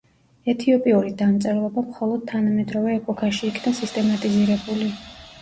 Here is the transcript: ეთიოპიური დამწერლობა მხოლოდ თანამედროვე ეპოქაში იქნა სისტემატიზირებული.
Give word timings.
ეთიოპიური 0.51 1.11
დამწერლობა 1.19 1.83
მხოლოდ 1.89 2.23
თანამედროვე 2.31 2.97
ეპოქაში 3.01 3.47
იქნა 3.53 3.75
სისტემატიზირებული. 3.83 4.91